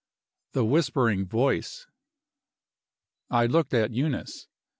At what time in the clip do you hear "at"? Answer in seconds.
3.75-3.91